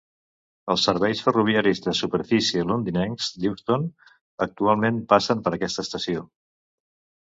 [0.73, 3.87] Els serveis ferroviaris de superfície londinencs d'Euston
[4.49, 6.31] actualment passen per aquesta estació.